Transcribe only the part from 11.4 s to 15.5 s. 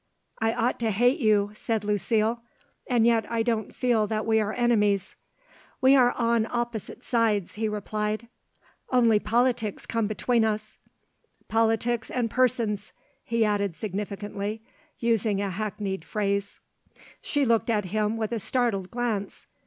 "Politics and persons," he added significantly, using